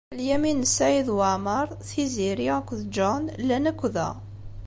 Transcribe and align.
Lyamin 0.17 0.59
n 0.65 0.69
Saɛid 0.75 1.09
Waɛmeṛ, 1.17 1.67
Tiziri 1.89 2.47
akked 2.57 2.81
John 2.95 3.23
llan 3.45 3.69
akk 3.71 3.81
da. 3.95 4.09